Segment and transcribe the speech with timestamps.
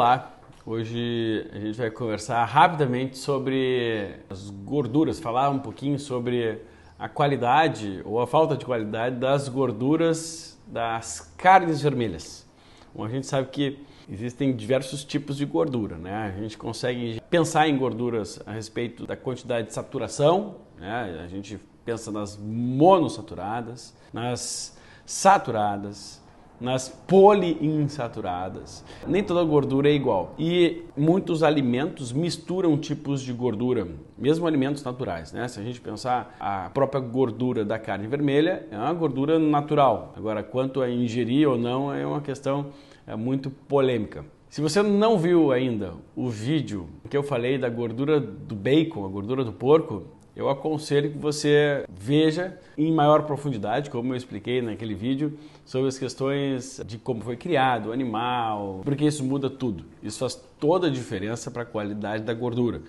[0.00, 0.32] Olá,
[0.64, 6.62] hoje a gente vai conversar rapidamente sobre as gorduras, falar um pouquinho sobre
[6.98, 12.46] a qualidade ou a falta de qualidade das gorduras das carnes vermelhas.
[12.94, 13.78] Bom, a gente sabe que
[14.10, 16.32] existem diversos tipos de gordura, né?
[16.34, 21.20] A gente consegue pensar em gorduras a respeito da quantidade de saturação, né?
[21.22, 26.19] A gente pensa nas monossaturadas, nas saturadas,
[26.60, 28.84] nas poliinsaturadas.
[29.06, 30.34] Nem toda gordura é igual.
[30.38, 35.48] E muitos alimentos misturam tipos de gordura, mesmo alimentos naturais, né?
[35.48, 40.12] Se a gente pensar a própria gordura da carne vermelha, é uma gordura natural.
[40.16, 42.66] Agora, quanto a ingerir ou não é uma questão
[43.06, 44.24] é, muito polêmica.
[44.50, 49.08] Se você não viu ainda o vídeo que eu falei da gordura do bacon, a
[49.08, 50.02] gordura do porco,
[50.34, 55.98] eu aconselho que você veja em maior profundidade, como eu expliquei naquele vídeo, sobre as
[55.98, 59.84] questões de como foi criado o animal, porque isso muda tudo.
[60.02, 62.80] Isso faz toda a diferença para a qualidade da gordura.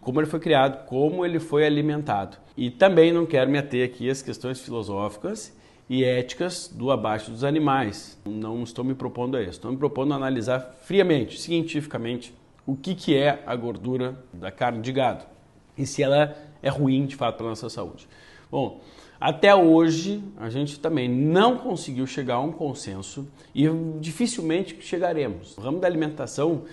[0.00, 2.36] Como ele foi criado, como ele foi alimentado.
[2.56, 5.56] E também não quero me ater aqui às questões filosóficas
[5.88, 8.18] e éticas do abaixo dos animais.
[8.24, 9.52] Não estou me propondo a isso.
[9.52, 12.32] Estou me propondo a analisar friamente, cientificamente,
[12.64, 15.31] o que, que é a gordura da carne de gado
[15.76, 18.08] e se ela é ruim de fato para a nossa saúde.
[18.50, 18.80] Bom,
[19.20, 23.68] até hoje a gente também não conseguiu chegar a um consenso e
[24.00, 25.56] dificilmente chegaremos.
[25.56, 26.64] O ramo da alimentação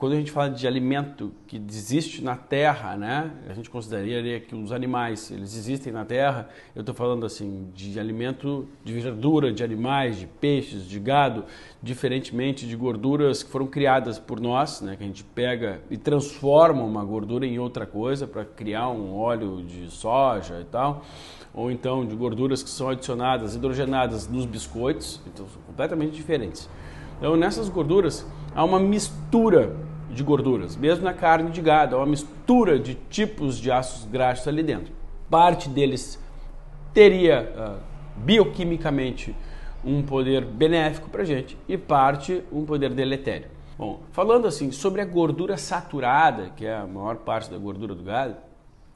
[0.00, 3.32] quando a gente fala de alimento que existe na Terra, né?
[3.50, 6.48] A gente consideraria que os animais, eles existem na Terra.
[6.74, 11.44] Eu estou falando assim de alimento de verdura, de animais, de peixes, de gado,
[11.82, 14.96] diferentemente de gorduras que foram criadas por nós, né?
[14.96, 19.62] Que a gente pega e transforma uma gordura em outra coisa para criar um óleo
[19.62, 21.04] de soja e tal,
[21.52, 26.70] ou então de gorduras que são adicionadas, hidrogenadas nos biscoitos, então são completamente diferentes.
[27.18, 32.06] Então nessas gorduras há uma mistura de gorduras, mesmo na carne de gado, é uma
[32.06, 34.92] mistura de tipos de ácidos graxos ali dentro.
[35.28, 36.18] Parte deles
[36.92, 39.34] teria uh, bioquimicamente
[39.84, 43.48] um poder benéfico para a gente e parte um poder deletério.
[43.78, 48.02] Bom, falando assim sobre a gordura saturada, que é a maior parte da gordura do
[48.02, 48.36] gado,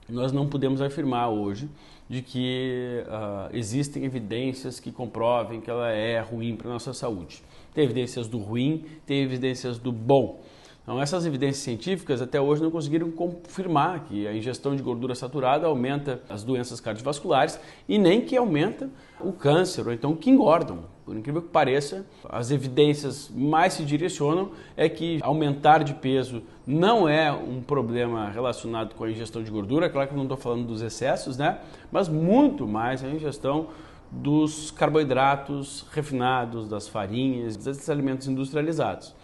[0.09, 1.71] nós não podemos afirmar hoje
[2.09, 7.43] de que uh, existem evidências que comprovem que ela é ruim para nossa saúde.
[7.73, 10.43] Tem evidências do ruim, tem evidências do bom.
[10.85, 15.67] Então, essas evidências científicas até hoje não conseguiram confirmar que a ingestão de gordura saturada
[15.67, 17.59] aumenta as doenças cardiovasculares
[17.89, 20.81] e nem que aumenta o câncer ou então que engordam.
[21.07, 27.09] Por incrível que pareça, as evidências mais se direcionam é que aumentar de peso não
[27.09, 30.67] é um problema relacionado com a ingestão de gordura, claro que eu não estou falando
[30.67, 31.61] dos excessos, né?
[31.91, 33.69] Mas muito mais a ingestão
[34.11, 39.15] dos carboidratos refinados, das farinhas, desses alimentos industrializados.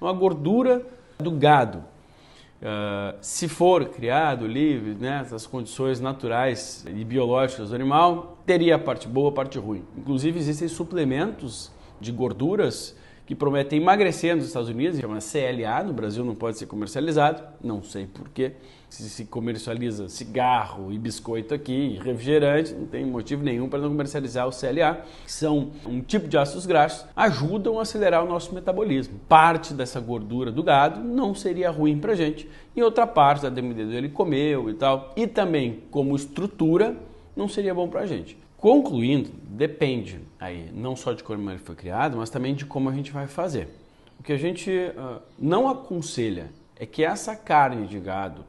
[0.00, 0.86] Uma gordura
[1.18, 1.78] do gado.
[2.60, 8.78] Uh, se for criado livre, né, nas condições naturais e biológicas do animal, teria a
[8.78, 9.84] parte boa, a parte ruim.
[9.96, 11.70] Inclusive, existem suplementos
[12.00, 12.96] de gorduras
[13.28, 17.82] que prometem emagrecer nos Estados Unidos, chama CLA, no Brasil não pode ser comercializado, não
[17.82, 18.52] sei porquê.
[18.88, 24.48] Se se comercializa cigarro e biscoito aqui, refrigerante, não tem motivo nenhum para não comercializar
[24.48, 29.20] o CLA, que são um tipo de ácidos graxos, ajudam a acelerar o nosso metabolismo.
[29.28, 33.84] Parte dessa gordura do gado não seria ruim para gente, e outra parte, a depender
[33.84, 36.96] do ele comeu e tal, e também como estrutura,
[37.36, 38.38] não seria bom para gente.
[38.58, 42.92] Concluindo, depende aí não só de como ele foi criado, mas também de como a
[42.92, 43.68] gente vai fazer.
[44.18, 48.44] O que a gente uh, não aconselha é que essa carne de gado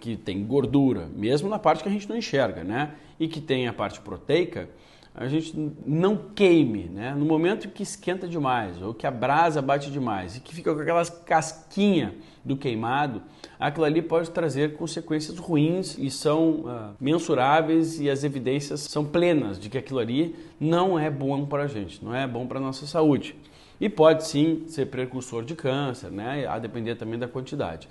[0.00, 3.68] que tem gordura, mesmo na parte que a gente não enxerga, né, e que tem
[3.68, 4.68] a parte proteica,
[5.14, 7.14] a gente não queime, né?
[7.14, 10.80] No momento que esquenta demais ou que a brasa bate demais e que fica com
[10.80, 13.22] aquelas casquinha do queimado,
[13.60, 19.58] aquilo ali pode trazer consequências ruins e são uh, mensuráveis e as evidências são plenas
[19.58, 22.62] de que aquilo ali não é bom para a gente, não é bom para a
[22.62, 23.36] nossa saúde.
[23.78, 26.46] E pode sim ser precursor de câncer, né?
[26.46, 27.88] A depender também da quantidade.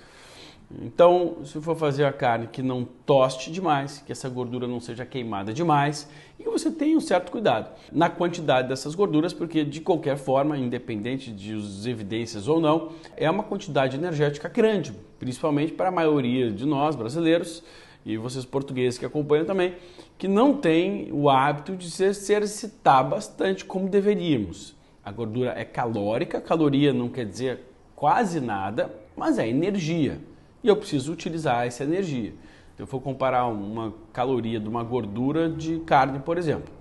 [0.80, 5.04] Então, se for fazer a carne que não toste demais, que essa gordura não seja
[5.04, 6.08] queimada demais
[6.38, 11.30] e você tenha um certo cuidado na quantidade dessas gorduras, porque de qualquer forma, independente
[11.30, 16.96] de evidências ou não, é uma quantidade energética grande, principalmente para a maioria de nós
[16.96, 17.62] brasileiros
[18.04, 19.74] e vocês portugueses que acompanham também,
[20.16, 24.74] que não tem o hábito de se exercitar bastante como deveríamos.
[25.04, 27.60] A gordura é calórica, caloria não quer dizer
[27.94, 30.18] quase nada, mas é energia
[30.62, 32.32] e eu preciso utilizar essa energia.
[32.78, 36.72] Eu vou comparar uma caloria de uma gordura de carne, por exemplo,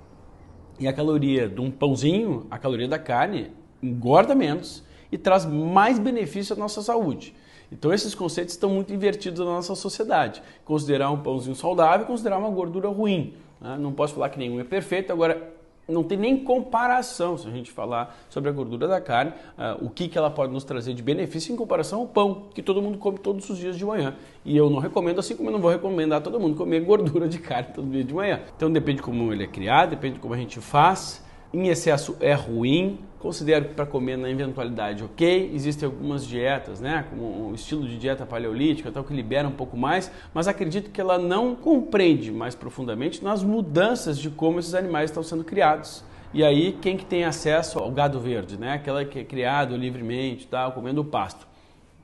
[0.79, 3.51] e a caloria de um pãozinho, a caloria da carne
[3.83, 7.35] engorda menos e traz mais benefício à nossa saúde.
[7.71, 10.41] Então esses conceitos estão muito invertidos na nossa sociedade.
[10.65, 13.35] Considerar um pãozinho saudável, considerar uma gordura ruim.
[13.61, 13.77] Né?
[13.79, 15.53] Não posso falar que nenhum é perfeito, agora
[15.87, 19.89] não tem nem comparação se a gente falar sobre a gordura da carne, uh, o
[19.89, 22.97] que, que ela pode nos trazer de benefício em comparação ao pão, que todo mundo
[22.97, 24.15] come todos os dias de manhã.
[24.45, 27.27] E eu não recomendo, assim como eu não vou recomendar a todo mundo comer gordura
[27.27, 28.41] de carne todo dia de manhã.
[28.55, 31.23] Então depende de como ele é criado, depende de como a gente faz.
[31.53, 35.51] Em excesso é ruim, considero que para comer na eventualidade ok.
[35.53, 39.75] Existem algumas dietas, né, como o estilo de dieta paleolítica, tal, que libera um pouco
[39.75, 45.09] mais, mas acredito que ela não compreende mais profundamente nas mudanças de como esses animais
[45.09, 46.05] estão sendo criados.
[46.33, 50.47] E aí, quem que tem acesso ao gado verde, né, aquela que é criado livremente,
[50.47, 51.45] tal, comendo pasto,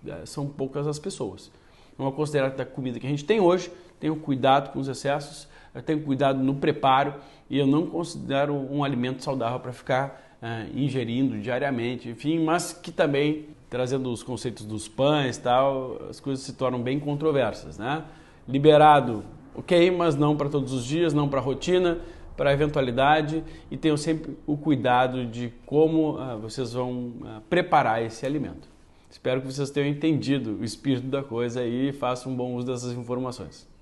[0.06, 1.50] é, são poucas as pessoas.
[1.98, 5.48] Vamos considerar que a comida que a gente tem hoje, tenha cuidado com os excessos,
[5.78, 7.14] eu tenho cuidado no preparo
[7.48, 12.92] e eu não considero um alimento saudável para ficar uh, ingerindo diariamente, enfim, mas que
[12.92, 18.04] também trazendo os conceitos dos pães tal, as coisas se tornam bem controversas, né?
[18.48, 22.00] Liberado, ok, mas não para todos os dias, não para rotina,
[22.36, 28.26] para eventualidade e tenham sempre o cuidado de como uh, vocês vão uh, preparar esse
[28.26, 28.68] alimento.
[29.12, 32.94] Espero que vocês tenham entendido o espírito da coisa e façam um bom uso dessas
[32.94, 33.77] informações.